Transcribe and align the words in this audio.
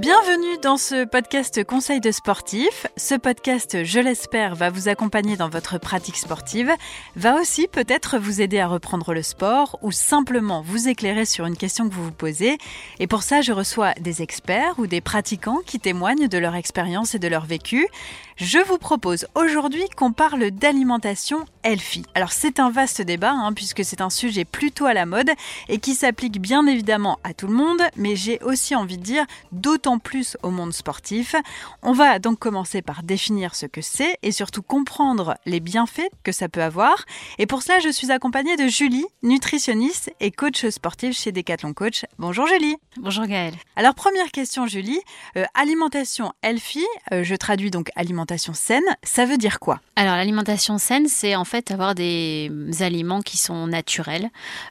Bienvenue 0.00 0.56
dans 0.62 0.78
ce 0.78 1.04
podcast 1.04 1.62
Conseil 1.62 2.00
de 2.00 2.10
sportif. 2.10 2.86
Ce 2.96 3.14
podcast, 3.14 3.84
je 3.84 4.00
l'espère, 4.00 4.54
va 4.54 4.70
vous 4.70 4.88
accompagner 4.88 5.36
dans 5.36 5.50
votre 5.50 5.76
pratique 5.76 6.16
sportive, 6.16 6.70
va 7.16 7.34
aussi 7.34 7.68
peut-être 7.68 8.18
vous 8.18 8.40
aider 8.40 8.60
à 8.60 8.66
reprendre 8.66 9.12
le 9.12 9.22
sport 9.22 9.78
ou 9.82 9.92
simplement 9.92 10.62
vous 10.62 10.88
éclairer 10.88 11.26
sur 11.26 11.44
une 11.44 11.54
question 11.54 11.86
que 11.86 11.92
vous 11.92 12.04
vous 12.04 12.12
posez. 12.12 12.56
Et 12.98 13.06
pour 13.06 13.22
ça, 13.22 13.42
je 13.42 13.52
reçois 13.52 13.92
des 14.00 14.22
experts 14.22 14.78
ou 14.78 14.86
des 14.86 15.02
pratiquants 15.02 15.60
qui 15.66 15.78
témoignent 15.78 16.28
de 16.28 16.38
leur 16.38 16.54
expérience 16.54 17.14
et 17.14 17.18
de 17.18 17.28
leur 17.28 17.44
vécu. 17.44 17.86
Je 18.36 18.58
vous 18.58 18.78
propose 18.78 19.26
aujourd'hui 19.34 19.84
qu'on 19.94 20.12
parle 20.12 20.50
d'alimentation 20.50 21.44
healthy. 21.62 22.04
Alors 22.14 22.32
c'est 22.32 22.58
un 22.58 22.70
vaste 22.70 23.02
débat 23.02 23.32
hein, 23.32 23.52
puisque 23.52 23.84
c'est 23.84 24.00
un 24.00 24.08
sujet 24.08 24.46
plutôt 24.46 24.86
à 24.86 24.94
la 24.94 25.04
mode 25.04 25.28
et 25.68 25.76
qui 25.76 25.94
s'applique 25.94 26.40
bien 26.40 26.66
évidemment 26.66 27.18
à 27.22 27.34
tout 27.34 27.48
le 27.48 27.52
monde, 27.52 27.82
mais 27.96 28.16
j'ai 28.16 28.42
aussi 28.42 28.74
envie 28.74 28.96
de 28.96 29.02
dire 29.02 29.26
d'autant 29.52 29.89
plus 29.98 30.36
au 30.42 30.50
monde 30.50 30.72
sportif. 30.72 31.34
On 31.82 31.92
va 31.92 32.18
donc 32.18 32.38
commencer 32.38 32.82
par 32.82 33.02
définir 33.02 33.54
ce 33.54 33.66
que 33.66 33.80
c'est 33.80 34.18
et 34.22 34.32
surtout 34.32 34.62
comprendre 34.62 35.36
les 35.46 35.60
bienfaits 35.60 36.08
que 36.22 36.32
ça 36.32 36.48
peut 36.48 36.62
avoir. 36.62 37.04
Et 37.38 37.46
pour 37.46 37.62
cela, 37.62 37.78
je 37.80 37.88
suis 37.88 38.10
accompagnée 38.10 38.56
de 38.56 38.68
Julie, 38.68 39.06
nutritionniste 39.22 40.12
et 40.20 40.30
coach 40.30 40.66
sportif 40.68 41.16
chez 41.16 41.32
Decathlon 41.32 41.72
Coach. 41.72 42.04
Bonjour 42.18 42.46
Julie. 42.46 42.76
Bonjour 42.96 43.26
Gaëlle. 43.26 43.54
Alors 43.76 43.94
première 43.94 44.30
question 44.30 44.66
Julie, 44.66 45.00
euh, 45.36 45.44
alimentation 45.54 46.32
healthy, 46.42 46.84
euh, 47.12 47.24
je 47.24 47.34
traduis 47.34 47.70
donc 47.70 47.90
alimentation 47.96 48.54
saine, 48.54 48.84
ça 49.02 49.24
veut 49.24 49.38
dire 49.38 49.60
quoi? 49.60 49.80
Alors 49.96 50.16
l'alimentation 50.16 50.78
saine, 50.78 51.08
c'est 51.08 51.36
en 51.36 51.44
fait 51.44 51.70
avoir 51.70 51.94
des 51.94 52.50
aliments 52.80 53.20
qui 53.20 53.36
sont 53.36 53.66
naturels, 53.66 54.30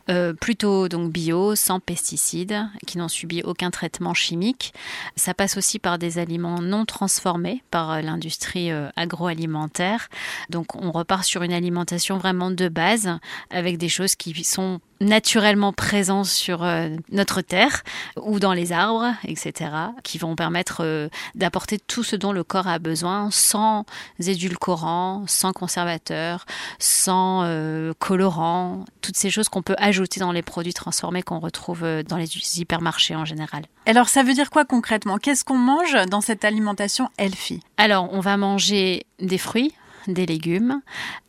euh, 0.10 0.34
plutôt 0.34 0.90
donc 0.90 1.12
bio, 1.12 1.56
sans 1.56 1.80
pesticides, 1.80 2.68
qui 2.88 2.98
n'ont 2.98 3.08
subi 3.08 3.42
aucun 3.44 3.72
traitement 3.72 4.14
chimique. 4.14 4.74
Ça 5.16 5.34
passe 5.34 5.58
aussi 5.58 5.80
par 5.80 5.98
des 5.98 6.18
aliments 6.18 6.62
non 6.62 6.86
transformés 6.86 7.64
par 7.72 7.92
euh, 7.92 8.02
l'industrie 8.02 8.72
euh, 8.72 8.90
agroalimentaire. 8.96 10.10
Donc 10.50 10.76
on 10.76 10.92
repart 10.92 11.24
sur 11.24 11.44
une 11.44 11.54
alimentation 11.54 12.18
vraiment 12.18 12.52
de 12.52 12.68
base 12.70 13.20
avec 13.50 13.78
des 13.78 13.90
choses 13.90 14.16
qui 14.16 14.44
sont 14.44 14.80
naturellement 15.02 15.74
présents 15.74 16.24
sur 16.24 16.64
euh, 16.64 16.90
notre 17.12 17.42
terre 17.42 17.84
ou 18.22 18.40
dans 18.40 18.54
les 18.54 18.72
arbres, 18.72 19.14
etc., 19.24 19.72
qui 20.04 20.18
vont 20.18 20.36
permettre 20.36 20.82
euh, 20.84 21.10
d'apporter 21.36 21.80
tout 21.80 22.04
ce 22.04 22.16
dont 22.16 22.32
le 22.32 22.44
corps 22.44 22.68
a 22.68 22.80
besoin 22.80 23.30
sans 23.32 23.86
édulcorants, 24.20 25.24
sans 25.28 25.54
conservateurs, 25.54 26.46
sans 26.80 27.44
euh, 27.44 27.94
colorants, 28.00 28.86
toutes 29.02 29.18
ces 29.18 29.30
choses 29.30 29.50
qu'on 29.50 29.62
peut 29.62 29.76
ajouter 29.78 30.20
dans 30.20 30.32
les 30.32 30.42
produits 30.42 30.74
transformés 30.74 31.24
qu'on 31.24 31.40
retrouve 31.40 31.86
dans 32.08 32.18
les 32.18 32.60
hypermarchés 32.60 33.16
en 33.16 33.26
général. 33.26 33.64
Alors 33.86 34.10
ça 34.10 34.24
veut 34.24 34.34
dire 34.34 34.50
quoi 34.50 34.66
concrètement? 34.66 35.18
Qu'est-ce 35.18 35.44
qu'on 35.44 35.58
mange 35.58 35.96
dans 36.10 36.22
cette 36.22 36.44
alimentation 36.44 37.10
healthy? 37.18 37.62
Alors 37.78 38.12
on 38.14 38.20
va 38.20 38.38
manger 38.38 39.06
des 39.20 39.38
fruits, 39.38 39.74
des 40.08 40.26
légumes, 40.26 40.82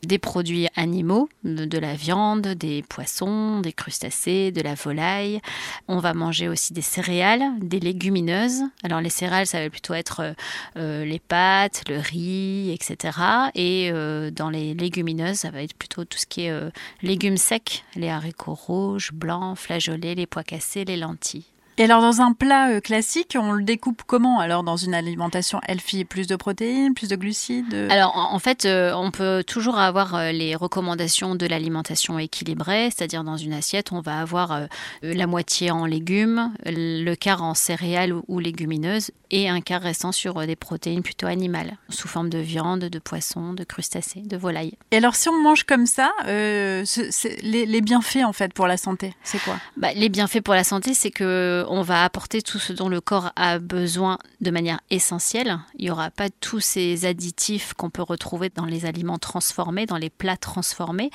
des 0.02 0.18
produits 0.18 0.68
animaux, 0.76 1.28
de 1.44 1.78
la 1.78 1.94
viande, 1.94 2.48
des 2.48 2.82
poissons, 2.82 3.60
des 3.60 3.72
crustacés, 3.72 4.52
de 4.52 4.60
la 4.60 4.74
volaille. 4.74 5.40
On 5.88 5.98
va 5.98 6.14
manger 6.14 6.48
aussi 6.48 6.72
des 6.72 6.82
céréales, 6.82 7.42
des 7.60 7.80
légumineuses. 7.80 8.62
Alors 8.82 9.00
les 9.00 9.10
céréales, 9.10 9.46
ça 9.46 9.62
va 9.62 9.70
plutôt 9.70 9.94
être 9.94 10.34
euh, 10.76 11.04
les 11.04 11.18
pâtes, 11.18 11.82
le 11.88 11.98
riz, 11.98 12.72
etc. 12.72 13.18
Et 13.54 13.91
euh, 13.92 14.30
dans 14.30 14.50
les 14.50 14.74
légumineuses, 14.74 15.38
ça 15.38 15.50
va 15.50 15.62
être 15.62 15.74
plutôt 15.74 16.04
tout 16.04 16.18
ce 16.18 16.26
qui 16.26 16.42
est 16.42 16.50
euh, 16.50 16.70
légumes 17.02 17.36
secs, 17.36 17.84
les 17.96 18.08
haricots 18.08 18.54
rouges, 18.54 19.12
blancs, 19.12 19.56
flageolets, 19.58 20.14
les 20.14 20.26
pois 20.26 20.44
cassés, 20.44 20.84
les 20.84 20.96
lentilles. 20.96 21.44
Et 21.80 21.84
alors 21.84 22.02
dans 22.02 22.20
un 22.20 22.34
plat 22.34 22.68
euh, 22.68 22.80
classique, 22.80 23.38
on 23.40 23.52
le 23.52 23.62
découpe 23.62 24.02
comment? 24.06 24.38
Alors 24.38 24.62
dans 24.62 24.76
une 24.76 24.92
alimentation 24.92 25.62
healthy 25.66 26.04
Plus 26.04 26.26
de 26.26 26.36
protéines, 26.36 26.92
plus 26.92 27.08
de 27.08 27.16
glucides 27.16 27.74
Alors 27.88 28.14
en, 28.16 28.38
fait, 28.38 28.66
euh, 28.66 28.92
on 28.92 29.10
peut 29.10 29.42
toujours 29.46 29.78
avoir 29.78 30.14
euh, 30.14 30.30
les 30.30 30.54
recommandations 30.54 31.36
de 31.36 31.46
l'alimentation 31.46 32.19
équilibrée, 32.19 32.90
c'est-à-dire 32.94 33.24
dans 33.24 33.38
une 33.38 33.54
assiette, 33.54 33.92
on 33.92 34.02
va 34.02 34.20
avoir 34.20 34.69
la 35.02 35.26
moitié 35.26 35.70
en 35.70 35.86
légumes, 35.86 36.52
le 36.66 37.14
quart 37.14 37.42
en 37.42 37.54
céréales 37.54 38.12
ou, 38.28 38.38
légumineuses 38.38 39.10
et 39.30 39.48
un 39.48 39.62
quart 39.62 39.80
restant 39.80 40.12
sur 40.12 40.46
des 40.46 40.56
protéines 40.56 41.02
plutôt 41.02 41.28
animales, 41.28 41.78
sous 41.88 42.08
forme 42.08 42.28
de 42.28 42.38
viande, 42.38 42.80
de 42.80 42.98
poisson, 42.98 43.54
de 43.54 43.64
crustacés, 43.64 44.20
de 44.20 44.36
volaille. 44.36 44.74
Et 44.90 44.98
alors 44.98 45.14
si 45.14 45.30
on 45.30 45.40
mange 45.40 45.64
comme 45.64 45.86
ça, 45.86 46.12
les, 46.26 46.84
les, 47.42 47.80
bienfaits 47.80 48.24
en 48.24 48.34
fait 48.34 48.52
pour 48.52 48.66
la 48.66 48.76
santé, 48.76 49.14
c'est 49.22 49.42
quoi? 49.42 49.56
Bah, 49.78 49.94
Les 49.94 50.10
bienfaits 50.10 50.42
pour 50.42 50.54
la 50.54 50.64
santé, 50.64 50.92
c'est 50.92 51.10
que 51.10 51.64
on 51.70 51.82
va 51.82 52.03
apporter 52.03 52.42
tout 52.42 52.58
ce 52.58 52.72
dont 52.72 52.88
le 52.88 53.00
corps 53.00 53.31
a 53.36 53.60
besoin 53.60 54.19
de 54.41 54.50
manière 54.50 54.81
essentielle. 54.91 55.60
Il 55.78 55.84
n'y 55.84 55.91
aura 55.91 56.10
pas 56.10 56.28
tous 56.28 56.58
ces 56.58 57.06
additifs 57.06 57.75
qu'on 57.75 57.91
peut 57.91 58.03
retrouver 58.03 58.50
dans 58.53 58.64
les 58.64 58.86
aliments 58.86 59.19
transformés, 59.19 59.86
dans 59.86 59.97
les 59.97 60.10
plats 60.10 60.36
transformés. 60.36 61.10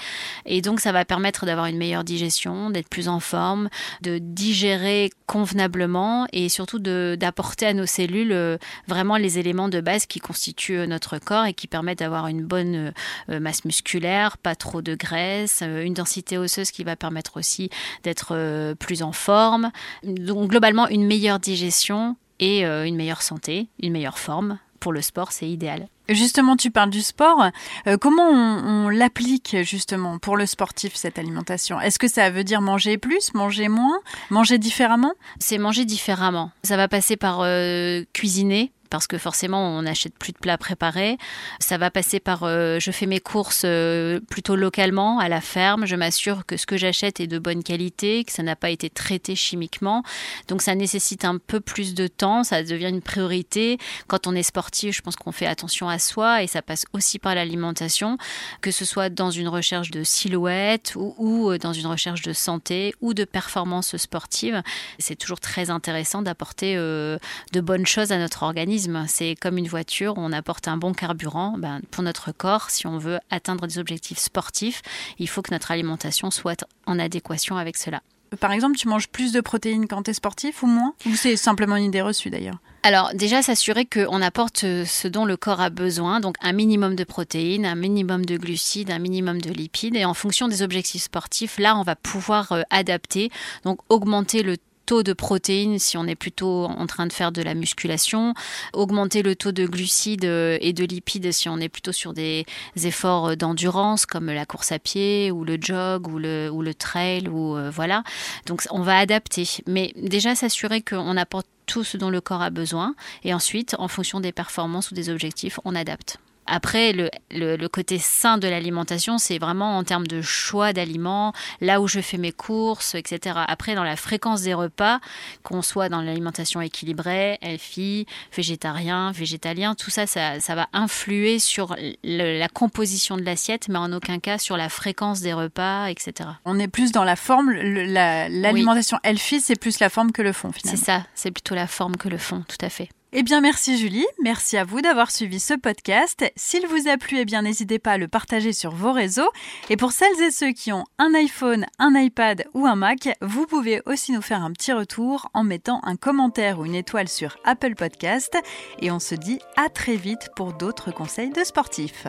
Et 0.45 0.61
donc, 0.61 0.79
ça 0.79 0.93
va 0.93 1.03
permettre 1.03 1.45
d'avoir 1.45 1.65
une 1.65 1.77
meilleure 1.77 2.05
digestion, 2.05 2.69
d'être 2.69 2.87
plus 2.87 3.09
en 3.09 3.19
forme, 3.19 3.69
de 4.01 4.17
digérer 4.17 5.11
convenablement 5.27 6.25
et 6.31 6.47
surtout 6.47 6.79
d'apporter 6.79 7.65
à 7.65 7.73
nos 7.73 7.85
cellules 7.85 8.31
euh, 8.31 8.57
vraiment 8.87 9.17
les 9.17 9.39
éléments 9.39 9.69
de 9.69 9.81
base 9.81 10.05
qui 10.05 10.19
constituent 10.19 10.79
euh, 10.79 10.87
notre 10.87 11.17
corps 11.17 11.45
et 11.45 11.53
qui 11.53 11.67
permettent 11.67 11.99
d'avoir 11.99 12.27
une 12.27 12.43
bonne 12.43 12.93
euh, 13.29 13.39
masse 13.39 13.65
musculaire, 13.65 14.37
pas 14.37 14.55
trop 14.55 14.81
de 14.81 14.95
graisse, 14.95 15.61
une 15.61 15.93
densité 15.93 16.37
osseuse 16.37 16.71
qui 16.71 16.83
va 16.83 16.95
permettre 16.95 17.37
aussi 17.37 17.69
d'être 18.03 18.73
plus 18.75 19.03
en 19.03 19.11
forme. 19.11 19.71
Donc, 20.03 20.34
globalement 20.45 20.87
une 20.87 21.05
meilleure 21.05 21.39
digestion 21.39 22.15
et 22.39 22.65
euh, 22.65 22.85
une 22.85 22.95
meilleure 22.95 23.21
santé, 23.21 23.67
une 23.81 23.93
meilleure 23.93 24.19
forme. 24.19 24.59
Pour 24.79 24.93
le 24.93 25.01
sport, 25.01 25.31
c'est 25.31 25.49
idéal. 25.49 25.87
Justement, 26.09 26.55
tu 26.55 26.69
parles 26.69 26.91
du 26.91 27.01
sport. 27.01 27.49
Euh, 27.87 27.97
comment 27.97 28.29
on, 28.29 28.89
l'applique 28.89 29.57
justement 29.63 30.19
pour 30.19 30.37
le 30.37 30.45
sportif 30.45 30.95
cette 30.95 31.17
alimentation? 31.17 31.81
Est-ce 31.81 31.97
que 31.97 32.07
ça 32.07 32.29
veut 32.29 32.43
dire 32.43 32.61
manger 32.61 32.97
plus, 32.99 33.33
manger 33.33 33.67
moins, 33.67 33.99
manger 34.29 34.59
différemment? 34.59 35.13
C'est 35.39 35.57
manger 35.57 35.85
différemment. 35.85 36.51
Ça 36.63 36.77
va 36.77 36.87
passer 36.87 37.17
par 37.17 37.39
euh, 37.41 38.03
cuisiner 38.13 38.71
parce 38.95 39.07
que 39.07 39.17
forcément 39.17 39.77
on 39.77 39.81
n'achète 39.81 40.17
plus 40.17 40.31
de 40.31 40.37
plats 40.37 40.57
préparés. 40.57 41.17
Ça 41.59 41.77
va 41.77 41.91
passer 41.91 42.21
par 42.21 42.43
euh, 42.43 42.79
je 42.79 42.91
fais 42.91 43.07
mes 43.07 43.19
courses 43.19 43.63
euh, 43.65 44.21
plutôt 44.29 44.55
localement 44.55 45.19
à 45.19 45.27
la 45.27 45.41
ferme, 45.41 45.85
je 45.85 45.97
m'assure 45.97 46.45
que 46.45 46.55
ce 46.55 46.65
que 46.65 46.77
j'achète 46.77 47.19
est 47.19 47.27
de 47.27 47.37
bonne 47.37 47.61
qualité, 47.61 48.23
que 48.23 48.31
ça 48.31 48.41
n'a 48.41 48.55
pas 48.55 48.69
été 48.69 48.89
traité 48.89 49.35
chimiquement. 49.35 50.03
Donc 50.47 50.61
ça 50.61 50.75
nécessite 50.75 51.25
un 51.25 51.39
peu 51.39 51.59
plus 51.59 51.93
de 51.93 52.07
temps, 52.07 52.45
ça 52.45 52.63
devient 52.63 52.87
une 52.87 53.01
priorité. 53.01 53.79
Quand 54.07 54.27
on 54.27 54.33
est 54.33 54.43
sportif, 54.43 54.95
je 54.95 55.01
pense 55.01 55.17
qu'on 55.17 55.33
fait 55.33 55.45
attention 55.45 55.89
à 55.89 55.99
soi 55.99 56.41
et 56.43 56.47
ça 56.47 56.61
passe 56.61 56.85
aussi 56.93 57.19
par 57.19 57.35
l'alimentation, 57.35 58.17
que 58.61 58.71
ce 58.71 58.85
soit 58.85 59.09
dans 59.09 59.29
une 59.29 59.49
recherche 59.49 59.91
de 59.91 60.05
silhouette 60.05 60.93
ou, 60.95 61.51
euh, 61.51 61.57
dans 61.57 61.73
une 61.73 61.87
recherche 61.87 62.21
de 62.21 62.31
santé 62.31 62.95
ou 63.01 63.13
de 63.13 63.25
performance 63.25 63.97
sportive. 63.97 64.63
C'est 64.99 65.17
toujours 65.17 65.41
très 65.41 65.69
intéressant 65.69 66.21
d'apporter 66.21 66.75
de 66.75 67.19
bonnes 67.61 67.85
choses 67.85 68.13
à 68.13 68.17
notre 68.17 68.43
organisme 68.43 68.84
c'est 69.07 69.35
comme 69.35 69.57
une 69.57 69.67
voiture, 69.67 70.13
on 70.17 70.31
apporte 70.31 70.67
un 70.67 70.77
bon 70.77 70.93
carburant. 70.93 71.55
Ben, 71.57 71.81
pour 71.91 72.03
notre 72.03 72.31
corps, 72.31 72.69
si 72.69 72.87
on 72.87 72.97
veut 72.97 73.19
atteindre 73.29 73.67
des 73.67 73.79
objectifs 73.79 74.19
sportifs, 74.19 74.81
il 75.19 75.29
faut 75.29 75.41
que 75.41 75.51
notre 75.51 75.71
alimentation 75.71 76.31
soit 76.31 76.65
en 76.85 76.99
adéquation 76.99 77.57
avec 77.57 77.77
cela. 77.77 78.01
Par 78.39 78.51
exemple, 78.51 78.77
tu 78.77 78.87
manges 78.87 79.07
plus 79.07 79.31
de 79.31 79.41
protéines 79.41 79.87
quand 79.87 80.03
tu 80.03 80.11
es 80.11 80.13
sportif 80.13 80.63
ou 80.63 80.67
moins? 80.67 80.93
Ou 81.05 81.15
c'est 81.15 81.35
simplement 81.35 81.75
une 81.75 81.85
idée 81.85 82.01
reçue 82.01 82.29
d'ailleurs? 82.29 82.57
Alors 82.83 83.11
déjà 83.15 83.41
s'assurer 83.41 83.85
qu'on 83.85 84.21
apporte 84.21 84.59
ce 84.59 85.07
dont 85.07 85.25
le 85.25 85.37
corps 85.37 85.59
a 85.59 85.71
besoin, 85.71 86.19
donc 86.19 86.35
un 86.41 86.51
minimum 86.51 86.95
de 86.95 87.03
protéines, 87.03 87.65
un 87.65 87.73
minimum 87.73 88.25
de 88.25 88.37
glucides, 88.37 88.91
un 88.91 88.99
minimum 88.99 89.41
de 89.41 89.49
lipides, 89.49 89.95
et 89.95 90.05
en 90.05 90.13
fonction 90.13 90.47
des 90.47 90.61
objectifs 90.61 91.01
sportifs, 91.01 91.57
là 91.57 91.75
on 91.77 91.81
va 91.81 91.95
pouvoir 91.95 92.51
euh, 92.51 92.61
adapter, 92.69 93.31
donc 93.63 93.79
augmenter 93.89 94.43
le 94.43 94.57
taux 94.85 95.03
de 95.03 95.13
protéines 95.13 95.79
si 95.79 95.97
on 95.97 96.05
est 96.05 96.15
plutôt 96.15 96.65
en 96.65 96.85
train 96.87 97.07
de 97.07 97.13
faire 97.13 97.31
de 97.31 97.41
la 97.41 97.53
musculation, 97.53 98.33
augmenter 98.73 99.21
le 99.21 99.35
taux 99.35 99.51
de 99.51 99.65
glucides 99.65 100.25
euh, 100.25 100.57
et 100.61 100.73
de 100.73 100.83
lipides 100.83 101.31
si 101.31 101.49
on 101.49 101.57
est 101.57 101.69
plutôt 101.69 101.91
sur 101.91 102.13
des 102.13 102.45
efforts 102.83 103.35
d'endurance 103.37 104.05
comme 104.05 104.27
la 104.27 104.45
course 104.45 104.71
à 104.71 104.79
pied 104.79 105.31
ou 105.31 105.43
le 105.43 105.57
jog 105.59 106.07
ou 106.07 106.19
le, 106.19 106.49
ou 106.51 106.61
le 106.61 106.73
trail 106.73 107.27
ou 107.27 107.55
euh, 107.55 107.69
voilà. 107.69 108.03
Donc 108.45 108.63
on 108.71 108.81
va 108.81 108.97
adapter, 108.97 109.47
mais 109.67 109.93
déjà 109.95 110.35
s'assurer 110.35 110.81
qu'on 110.81 111.17
apporte 111.17 111.47
tout 111.65 111.83
ce 111.83 111.97
dont 111.97 112.09
le 112.09 112.21
corps 112.21 112.41
a 112.41 112.49
besoin 112.49 112.95
et 113.23 113.33
ensuite 113.33 113.75
en 113.79 113.87
fonction 113.87 114.19
des 114.19 114.31
performances 114.31 114.91
ou 114.91 114.95
des 114.95 115.09
objectifs, 115.09 115.59
on 115.65 115.75
adapte. 115.75 116.19
Après, 116.47 116.93
le, 116.93 117.09
le, 117.31 117.67
côté 117.67 117.97
sain 117.97 118.37
de 118.37 118.47
l'alimentation, 118.47 119.17
c'est 119.17 119.39
vraiment 119.39 119.77
en 119.77 119.83
termes 119.83 120.07
de 120.07 120.21
choix 120.21 120.73
d'aliments, 120.73 121.33
là 121.61 121.81
où 121.81 121.87
je 121.87 121.99
fais 121.99 122.17
mes 122.17 122.31
courses, 122.31 122.95
etc. 122.95 123.39
Après, 123.47 123.75
dans 123.75 123.83
la 123.83 123.95
fréquence 123.95 124.43
des 124.43 124.53
repas, 124.53 124.99
qu'on 125.43 125.61
soit 125.61 125.89
dans 125.89 126.01
l'alimentation 126.01 126.61
équilibrée, 126.61 127.37
healthy, 127.41 128.05
végétarien, 128.35 129.11
végétalien, 129.11 129.75
tout 129.75 129.89
ça, 129.89 130.05
ça, 130.05 130.39
ça 130.39 130.55
va 130.55 130.67
influer 130.73 131.39
sur 131.39 131.75
la 132.03 132.47
composition 132.49 133.17
de 133.17 133.23
l'assiette, 133.23 133.67
mais 133.67 133.79
en 133.79 133.91
aucun 133.91 134.19
cas 134.19 134.37
sur 134.37 134.57
la 134.57 134.69
fréquence 134.69 135.21
des 135.21 135.33
repas, 135.33 135.87
etc. 135.87 136.29
On 136.45 136.59
est 136.59 136.67
plus 136.67 136.91
dans 136.91 137.03
la 137.03 137.15
forme, 137.15 137.51
l'alimentation 137.51 138.99
healthy, 139.03 139.41
c'est 139.41 139.59
plus 139.59 139.79
la 139.79 139.89
forme 139.89 140.11
que 140.11 140.21
le 140.21 140.33
fond, 140.33 140.51
finalement. 140.51 140.77
C'est 140.77 140.85
ça, 140.85 141.05
c'est 141.15 141.31
plutôt 141.31 141.55
la 141.55 141.67
forme 141.67 141.97
que 141.97 142.09
le 142.09 142.17
fond, 142.17 142.43
tout 142.47 142.63
à 142.63 142.69
fait. 142.69 142.89
Eh 143.17 143.23
bien, 143.23 143.39
merci 143.39 143.77
Julie. 143.77 144.05
Merci 144.21 144.57
à 144.57 144.65
vous 144.65 144.81
d'avoir 144.81 145.09
suivi 145.09 145.39
ce 145.39 145.53
podcast. 145.53 146.25
S'il 146.35 146.67
vous 146.67 146.89
a 146.89 146.97
plu, 146.97 147.19
eh 147.19 147.23
bien, 147.23 147.43
n'hésitez 147.43 147.79
pas 147.79 147.93
à 147.93 147.97
le 147.97 148.09
partager 148.09 148.51
sur 148.51 148.71
vos 148.71 148.91
réseaux. 148.91 149.29
Et 149.69 149.77
pour 149.77 149.93
celles 149.93 150.21
et 150.21 150.31
ceux 150.31 150.51
qui 150.51 150.73
ont 150.73 150.83
un 150.97 151.13
iPhone, 151.13 151.65
un 151.79 151.97
iPad 151.97 152.43
ou 152.53 152.65
un 152.65 152.75
Mac, 152.75 153.07
vous 153.21 153.45
pouvez 153.45 153.81
aussi 153.85 154.11
nous 154.11 154.21
faire 154.21 154.43
un 154.43 154.51
petit 154.51 154.73
retour 154.73 155.29
en 155.33 155.45
mettant 155.45 155.79
un 155.83 155.95
commentaire 155.95 156.59
ou 156.59 156.65
une 156.65 156.75
étoile 156.75 157.07
sur 157.07 157.37
Apple 157.45 157.75
Podcast. 157.75 158.37
Et 158.81 158.91
on 158.91 158.99
se 158.99 159.15
dit 159.15 159.39
à 159.55 159.69
très 159.69 159.95
vite 159.95 160.27
pour 160.35 160.51
d'autres 160.51 160.91
conseils 160.91 161.29
de 161.29 161.45
sportifs. 161.45 162.07